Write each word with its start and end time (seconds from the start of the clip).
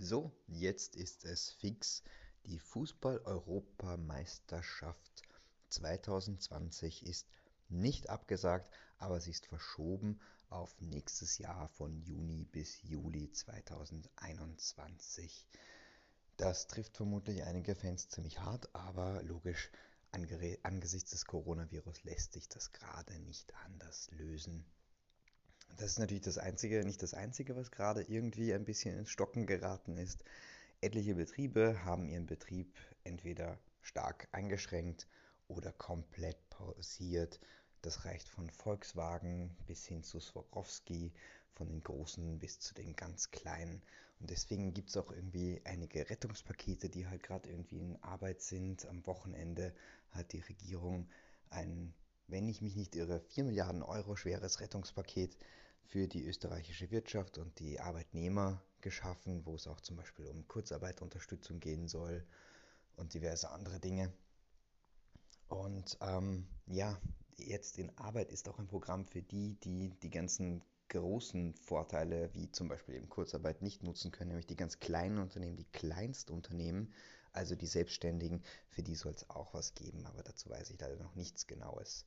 So, 0.00 0.30
jetzt 0.46 0.94
ist 0.94 1.24
es 1.24 1.50
fix. 1.50 2.04
Die 2.44 2.60
Fußball-Europameisterschaft 2.60 5.24
2020 5.70 7.04
ist 7.04 7.26
nicht 7.68 8.08
abgesagt, 8.08 8.72
aber 8.98 9.20
sie 9.20 9.32
ist 9.32 9.46
verschoben 9.46 10.20
auf 10.50 10.80
nächstes 10.80 11.38
Jahr 11.38 11.66
von 11.66 12.00
Juni 12.00 12.44
bis 12.44 12.80
Juli 12.82 13.32
2021. 13.32 15.44
Das 16.36 16.68
trifft 16.68 16.96
vermutlich 16.96 17.42
einige 17.42 17.74
Fans 17.74 18.08
ziemlich 18.08 18.38
hart, 18.38 18.72
aber 18.76 19.20
logisch, 19.24 19.68
angesichts 20.12 21.10
des 21.10 21.24
Coronavirus 21.24 22.04
lässt 22.04 22.34
sich 22.34 22.48
das 22.48 22.70
gerade 22.70 23.18
nicht 23.18 23.52
anders 23.64 24.12
lösen. 24.12 24.64
Das 25.76 25.90
ist 25.90 25.98
natürlich 25.98 26.22
das 26.24 26.38
Einzige, 26.38 26.84
nicht 26.84 27.02
das 27.02 27.14
Einzige, 27.14 27.54
was 27.56 27.70
gerade 27.70 28.02
irgendwie 28.02 28.52
ein 28.52 28.64
bisschen 28.64 28.98
ins 28.98 29.10
Stocken 29.10 29.46
geraten 29.46 29.96
ist. 29.96 30.24
Etliche 30.80 31.14
Betriebe 31.14 31.84
haben 31.84 32.08
ihren 32.08 32.26
Betrieb 32.26 32.74
entweder 33.04 33.58
stark 33.82 34.28
eingeschränkt 34.32 35.06
oder 35.46 35.72
komplett 35.72 36.36
pausiert. 36.50 37.40
Das 37.82 38.04
reicht 38.04 38.28
von 38.28 38.50
Volkswagen 38.50 39.56
bis 39.66 39.86
hin 39.86 40.02
zu 40.02 40.20
Swarovski, 40.20 41.12
von 41.54 41.68
den 41.68 41.82
großen 41.82 42.38
bis 42.38 42.58
zu 42.60 42.74
den 42.74 42.94
ganz 42.96 43.30
kleinen. 43.30 43.82
Und 44.20 44.30
deswegen 44.30 44.74
gibt 44.74 44.90
es 44.90 44.96
auch 44.96 45.12
irgendwie 45.12 45.60
einige 45.64 46.10
Rettungspakete, 46.10 46.88
die 46.88 47.06
halt 47.06 47.22
gerade 47.22 47.48
irgendwie 47.48 47.78
in 47.78 48.02
Arbeit 48.02 48.42
sind. 48.42 48.86
Am 48.86 49.06
Wochenende 49.06 49.72
hat 50.10 50.32
die 50.32 50.40
Regierung 50.40 51.08
ein 51.50 51.94
wenn 52.28 52.48
ich 52.48 52.62
mich 52.62 52.76
nicht 52.76 52.94
irre, 52.94 53.20
4 53.20 53.44
Milliarden 53.44 53.82
Euro 53.82 54.14
schweres 54.14 54.60
Rettungspaket 54.60 55.36
für 55.86 56.06
die 56.06 56.24
österreichische 56.24 56.90
Wirtschaft 56.90 57.38
und 57.38 57.58
die 57.58 57.80
Arbeitnehmer 57.80 58.62
geschaffen, 58.80 59.44
wo 59.44 59.54
es 59.54 59.66
auch 59.66 59.80
zum 59.80 59.96
Beispiel 59.96 60.26
um 60.26 60.46
Kurzarbeitunterstützung 60.46 61.58
gehen 61.60 61.88
soll 61.88 62.24
und 62.96 63.14
diverse 63.14 63.50
andere 63.50 63.80
Dinge. 63.80 64.12
Und 65.48 65.96
ähm, 66.02 66.46
ja, 66.66 67.00
jetzt 67.36 67.78
in 67.78 67.96
Arbeit 67.96 68.30
ist 68.30 68.48
auch 68.48 68.58
ein 68.58 68.68
Programm 68.68 69.06
für 69.06 69.22
die, 69.22 69.54
die 69.60 69.90
die 70.02 70.10
ganzen 70.10 70.62
großen 70.88 71.54
Vorteile 71.54 72.30
wie 72.34 72.50
zum 72.50 72.68
Beispiel 72.68 72.96
eben 72.96 73.08
Kurzarbeit 73.08 73.62
nicht 73.62 73.82
nutzen 73.82 74.10
können, 74.10 74.28
nämlich 74.28 74.46
die 74.46 74.56
ganz 74.56 74.80
kleinen 74.80 75.18
Unternehmen, 75.18 75.56
die 75.56 75.70
Kleinstunternehmen, 75.72 76.92
also 77.38 77.54
die 77.54 77.66
Selbstständigen, 77.66 78.42
für 78.68 78.82
die 78.82 78.96
soll 78.96 79.12
es 79.12 79.30
auch 79.30 79.54
was 79.54 79.74
geben, 79.74 80.04
aber 80.06 80.24
dazu 80.24 80.50
weiß 80.50 80.70
ich 80.70 80.80
leider 80.80 80.96
noch 80.96 81.14
nichts 81.14 81.46
Genaues. 81.46 82.04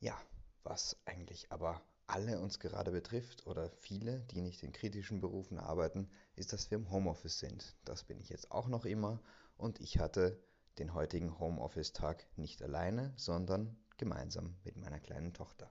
Ja, 0.00 0.20
was 0.64 0.98
eigentlich 1.06 1.50
aber 1.50 1.80
alle 2.06 2.38
uns 2.38 2.60
gerade 2.60 2.92
betrifft 2.92 3.46
oder 3.46 3.70
viele, 3.70 4.20
die 4.30 4.42
nicht 4.42 4.62
in 4.62 4.72
kritischen 4.72 5.20
Berufen 5.22 5.58
arbeiten, 5.58 6.10
ist, 6.34 6.52
dass 6.52 6.70
wir 6.70 6.76
im 6.76 6.90
Homeoffice 6.90 7.38
sind. 7.38 7.74
Das 7.86 8.04
bin 8.04 8.20
ich 8.20 8.28
jetzt 8.28 8.52
auch 8.52 8.68
noch 8.68 8.84
immer 8.84 9.18
und 9.56 9.80
ich 9.80 9.98
hatte 9.98 10.38
den 10.78 10.92
heutigen 10.92 11.38
Homeoffice-Tag 11.38 12.26
nicht 12.36 12.62
alleine, 12.62 13.14
sondern 13.16 13.78
gemeinsam 13.96 14.54
mit 14.62 14.76
meiner 14.76 15.00
kleinen 15.00 15.32
Tochter. 15.32 15.70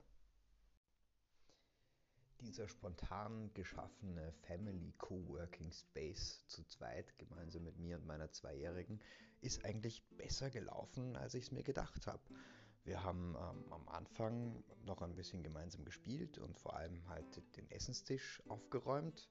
Dieser 2.42 2.68
spontan 2.68 3.50
geschaffene 3.54 4.32
Family 4.48 4.94
Coworking 4.98 5.72
Space 5.72 6.46
zu 6.48 6.64
zweit, 6.66 7.18
gemeinsam 7.18 7.64
mit 7.64 7.78
mir 7.78 7.98
und 7.98 8.06
meiner 8.06 8.32
Zweijährigen, 8.32 9.00
ist 9.42 9.64
eigentlich 9.64 10.04
besser 10.18 10.50
gelaufen, 10.50 11.16
als 11.16 11.34
ich 11.34 11.46
es 11.46 11.52
mir 11.52 11.64
gedacht 11.64 12.08
habe. 12.08 12.22
Wir 12.84 13.04
haben 13.04 13.36
ähm, 13.36 13.74
am 13.74 13.88
Anfang 13.88 14.64
noch 14.86 15.02
ein 15.02 15.16
bisschen 15.16 15.44
gemeinsam 15.44 15.86
gespielt 15.86 16.38
und 16.38 16.58
vor 16.58 16.76
allem 16.76 17.08
halt 17.10 17.42
den 17.56 17.70
Essenstisch 17.72 18.44
aufgeräumt. 18.48 19.30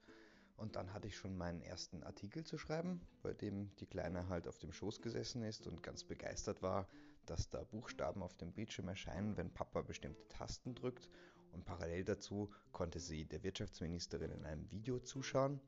Und 0.56 0.76
dann 0.76 0.92
hatte 0.92 1.08
ich 1.08 1.16
schon 1.16 1.36
meinen 1.36 1.62
ersten 1.62 2.02
Artikel 2.02 2.44
zu 2.44 2.58
schreiben, 2.58 3.00
bei 3.22 3.32
dem 3.32 3.74
die 3.76 3.86
Kleine 3.86 4.28
halt 4.28 4.48
auf 4.48 4.58
dem 4.58 4.72
Schoß 4.72 5.02
gesessen 5.02 5.42
ist 5.42 5.66
und 5.66 5.82
ganz 5.82 6.04
begeistert 6.04 6.62
war, 6.62 6.88
dass 7.26 7.48
da 7.48 7.64
Buchstaben 7.64 8.22
auf 8.22 8.34
dem 8.34 8.52
Bildschirm 8.52 8.88
erscheinen, 8.88 9.36
wenn 9.36 9.52
Papa 9.52 9.82
bestimmte 9.82 10.26
Tasten 10.28 10.74
drückt. 10.74 11.08
Und 11.52 11.64
parallel 11.64 12.04
dazu 12.04 12.50
konnte 12.72 12.98
sie 12.98 13.24
der 13.24 13.42
Wirtschaftsministerin 13.42 14.30
in 14.30 14.44
einem 14.44 14.70
Video 14.70 14.98
zuschauen. 14.98 15.60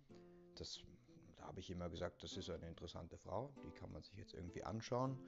Das, 0.56 0.80
da 1.36 1.44
habe 1.44 1.60
ich 1.60 1.70
immer 1.70 1.88
gesagt, 1.88 2.22
das 2.22 2.36
ist 2.36 2.50
eine 2.50 2.66
interessante 2.66 3.16
Frau, 3.19 3.53
die 3.64 3.70
kann 3.70 3.92
man 3.92 4.03
sich 4.03 4.16
jetzt 4.16 4.34
irgendwie 4.34 4.64
anschauen. 4.64 5.19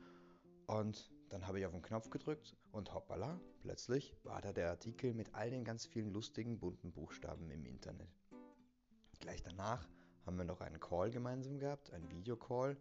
Und 0.67 1.11
dann 1.31 1.47
habe 1.47 1.61
ich 1.61 1.67
auf 1.67 1.73
den 1.73 1.83
Knopf 1.83 2.11
gedrückt 2.11 2.57
und 2.73 2.93
hoppala, 2.93 3.41
plötzlich 3.61 4.15
war 4.25 4.41
da 4.41 4.53
der 4.53 4.71
Artikel 4.71 5.15
mit 5.15 5.35
all 5.35 5.51
den 5.51 5.65
ganz 5.65 5.87
vielen 5.87 6.11
lustigen 6.11 6.59
bunten 6.59 6.93
Buchstaben 6.93 7.51
im 7.51 7.65
Internet. 7.65 8.09
Gleich 9.21 9.43
danach 9.43 9.89
haben 10.27 10.37
wir 10.37 10.45
noch 10.45 10.61
einen 10.61 10.79
Call 10.79 11.11
gemeinsam 11.11 11.59
gehabt, 11.59 11.91
einen 11.93 12.11
Videocall, 12.11 12.77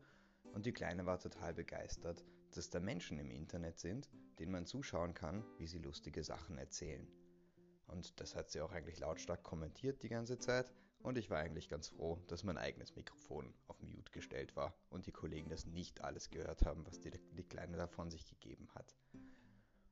und 0.53 0.65
die 0.65 0.73
Kleine 0.73 1.05
war 1.05 1.19
total 1.19 1.53
begeistert, 1.53 2.25
dass 2.51 2.69
da 2.69 2.79
Menschen 2.79 3.19
im 3.19 3.31
Internet 3.31 3.79
sind, 3.79 4.09
denen 4.39 4.51
man 4.51 4.65
zuschauen 4.65 5.13
kann, 5.13 5.43
wie 5.57 5.67
sie 5.67 5.79
lustige 5.79 6.23
Sachen 6.23 6.57
erzählen. 6.57 7.07
Und 7.87 8.19
das 8.19 8.35
hat 8.35 8.49
sie 8.49 8.61
auch 8.61 8.71
eigentlich 8.71 8.99
lautstark 8.99 9.43
kommentiert 9.43 10.03
die 10.03 10.09
ganze 10.09 10.37
Zeit. 10.37 10.73
Und 10.99 11.17
ich 11.17 11.29
war 11.29 11.39
eigentlich 11.39 11.69
ganz 11.69 11.87
froh, 11.87 12.19
dass 12.27 12.43
mein 12.43 12.57
eigenes 12.57 12.95
Mikrofon 12.95 13.53
auf 13.67 13.81
Mute 13.81 14.11
gestellt 14.11 14.55
war 14.55 14.75
und 14.89 15.05
die 15.05 15.11
Kollegen 15.11 15.49
das 15.49 15.65
nicht 15.65 16.01
alles 16.01 16.29
gehört 16.29 16.65
haben, 16.65 16.85
was 16.85 16.99
die, 16.99 17.11
die 17.11 17.43
Kleine 17.43 17.77
da 17.77 17.87
von 17.87 18.09
sich 18.09 18.25
gegeben 18.25 18.67
hat. 18.73 18.95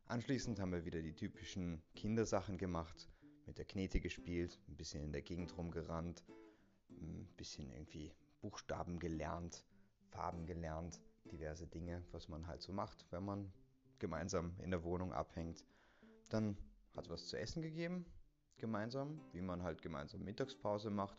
Anschließend 0.08 0.60
haben 0.60 0.72
wir 0.72 0.86
wieder 0.86 1.02
die 1.02 1.16
typischen 1.16 1.82
Kindersachen 1.96 2.58
gemacht, 2.58 3.10
mit 3.46 3.58
der 3.58 3.66
Knete 3.66 4.00
gespielt, 4.00 4.60
ein 4.68 4.76
bisschen 4.76 5.04
in 5.04 5.14
der 5.14 5.22
Gegend 5.22 5.56
rumgerannt, 5.58 6.24
ein 6.90 7.28
bisschen 7.38 7.72
irgendwie 7.72 8.14
Buchstaben 8.42 9.00
gelernt, 9.00 9.66
Farben 10.16 10.46
gelernt, 10.46 11.02
diverse 11.32 11.68
Dinge, 11.68 12.02
was 12.12 12.30
man 12.30 12.48
halt 12.48 12.62
so 12.62 12.72
macht, 12.72 13.06
wenn 13.12 13.26
man 13.26 13.52
gemeinsam 14.00 14.56
in 14.60 14.72
der 14.72 14.84
Wohnung 14.84 15.14
abhängt. 15.14 15.66
Dann 16.30 16.58
hat 16.96 17.10
was 17.10 17.28
zu 17.28 17.38
essen 17.38 17.62
gegeben, 17.62 18.06
gemeinsam, 18.58 19.20
wie 19.34 19.42
man 19.42 19.64
halt 19.64 19.82
gemeinsam 19.82 20.24
Mittagspause 20.24 20.90
macht. 20.90 21.18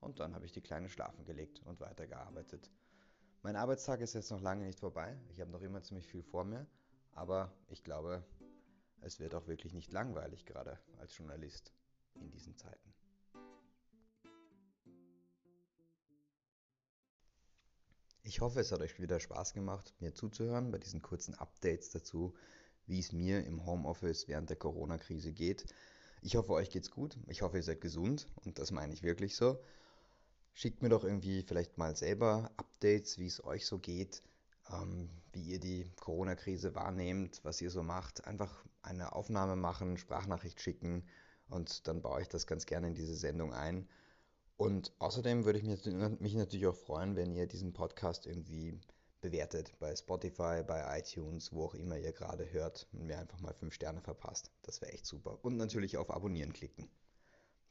Und 0.00 0.20
dann 0.20 0.34
habe 0.34 0.46
ich 0.46 0.52
die 0.52 0.60
Kleine 0.60 0.88
schlafen 0.88 1.24
gelegt 1.24 1.60
und 1.64 1.80
weitergearbeitet. 1.80 2.70
Mein 3.42 3.56
Arbeitstag 3.56 4.00
ist 4.00 4.14
jetzt 4.14 4.30
noch 4.30 4.40
lange 4.40 4.64
nicht 4.64 4.78
vorbei. 4.78 5.16
Ich 5.30 5.40
habe 5.40 5.50
noch 5.50 5.62
immer 5.62 5.82
ziemlich 5.82 6.06
viel 6.06 6.22
vor 6.22 6.44
mir. 6.44 6.66
Aber 7.12 7.52
ich 7.68 7.82
glaube, 7.82 8.24
es 9.00 9.18
wird 9.18 9.34
auch 9.34 9.48
wirklich 9.48 9.74
nicht 9.74 9.92
langweilig, 9.92 10.46
gerade 10.46 10.78
als 10.98 11.16
Journalist 11.16 11.72
in 12.14 12.30
diesen 12.30 12.56
Zeiten. 12.56 12.94
Ich 18.28 18.42
hoffe, 18.42 18.60
es 18.60 18.72
hat 18.72 18.82
euch 18.82 19.00
wieder 19.00 19.20
Spaß 19.20 19.54
gemacht, 19.54 19.94
mir 20.00 20.12
zuzuhören 20.12 20.70
bei 20.70 20.76
diesen 20.76 21.00
kurzen 21.00 21.34
Updates 21.36 21.88
dazu, 21.88 22.34
wie 22.86 22.98
es 22.98 23.10
mir 23.10 23.42
im 23.46 23.64
Homeoffice 23.64 24.28
während 24.28 24.50
der 24.50 24.58
Corona-Krise 24.58 25.32
geht. 25.32 25.64
Ich 26.20 26.36
hoffe, 26.36 26.52
euch 26.52 26.68
geht's 26.68 26.90
gut. 26.90 27.16
Ich 27.28 27.40
hoffe, 27.40 27.56
ihr 27.56 27.62
seid 27.62 27.80
gesund 27.80 28.26
und 28.44 28.58
das 28.58 28.70
meine 28.70 28.92
ich 28.92 29.02
wirklich 29.02 29.34
so. 29.34 29.58
Schickt 30.52 30.82
mir 30.82 30.90
doch 30.90 31.04
irgendwie 31.04 31.42
vielleicht 31.42 31.78
mal 31.78 31.96
selber 31.96 32.50
Updates, 32.58 33.16
wie 33.16 33.28
es 33.28 33.42
euch 33.42 33.64
so 33.64 33.78
geht, 33.78 34.22
ähm, 34.70 35.08
wie 35.32 35.44
ihr 35.44 35.58
die 35.58 35.90
Corona-Krise 35.98 36.74
wahrnehmt, 36.74 37.40
was 37.44 37.62
ihr 37.62 37.70
so 37.70 37.82
macht. 37.82 38.26
Einfach 38.26 38.62
eine 38.82 39.14
Aufnahme 39.14 39.56
machen, 39.56 39.96
Sprachnachricht 39.96 40.60
schicken 40.60 41.08
und 41.48 41.88
dann 41.88 42.02
baue 42.02 42.20
ich 42.20 42.28
das 42.28 42.46
ganz 42.46 42.66
gerne 42.66 42.88
in 42.88 42.94
diese 42.94 43.14
Sendung 43.14 43.54
ein. 43.54 43.88
Und 44.58 44.92
außerdem 44.98 45.44
würde 45.44 45.60
ich 45.60 45.64
mich 45.64 46.34
natürlich 46.34 46.66
auch 46.66 46.74
freuen, 46.74 47.14
wenn 47.14 47.32
ihr 47.32 47.46
diesen 47.46 47.72
Podcast 47.72 48.26
irgendwie 48.26 48.78
bewertet 49.20 49.72
bei 49.78 49.94
Spotify, 49.94 50.62
bei 50.66 50.98
iTunes, 50.98 51.52
wo 51.52 51.64
auch 51.64 51.74
immer 51.74 51.96
ihr 51.96 52.12
gerade 52.12 52.50
hört 52.52 52.88
und 52.92 53.06
mir 53.06 53.18
einfach 53.18 53.40
mal 53.40 53.54
5 53.54 53.72
Sterne 53.72 54.00
verpasst. 54.00 54.50
Das 54.62 54.80
wäre 54.80 54.92
echt 54.92 55.06
super. 55.06 55.38
Und 55.42 55.56
natürlich 55.56 55.96
auf 55.96 56.10
Abonnieren 56.10 56.52
klicken. 56.52 56.90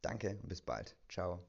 Danke 0.01 0.39
und 0.41 0.47
bis 0.47 0.61
bald. 0.61 0.95
Ciao. 1.09 1.43